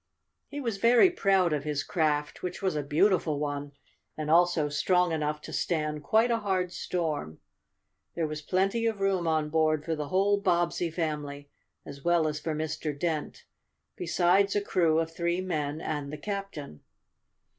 He 0.47 0.59
was 0.59 0.77
very 0.77 1.11
proud 1.11 1.53
of 1.53 1.63
his 1.63 1.83
craft, 1.83 2.41
which 2.41 2.59
was 2.59 2.75
a 2.75 2.81
beautiful 2.81 3.37
one, 3.37 3.73
and 4.17 4.31
also 4.31 4.67
strong 4.67 5.11
enough 5.11 5.41
to 5.41 5.53
stand 5.53 6.01
quite 6.01 6.31
a 6.31 6.39
hard 6.39 6.71
storm. 6.71 7.39
There 8.15 8.25
was 8.25 8.41
plenty 8.41 8.87
of 8.87 8.99
room 8.99 9.27
on 9.27 9.51
board 9.51 9.85
for 9.85 9.95
the 9.95 10.07
whole 10.07 10.39
Bobbsey 10.41 10.89
family, 10.89 11.51
as 11.85 12.03
well 12.03 12.27
as 12.27 12.39
for 12.39 12.55
Mr. 12.55 12.97
Dent, 12.99 13.45
besides 13.95 14.55
a 14.55 14.61
crew 14.61 14.97
of 14.99 15.11
three 15.15 15.39
men 15.39 15.79
and 15.79 16.11
the 16.11 16.17
captain. 16.17 16.79